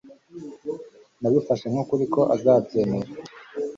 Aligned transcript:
Nabifashe 1.21 1.65
nkukuri 1.71 2.05
ko 2.13 2.21
azabyemera 2.35 3.09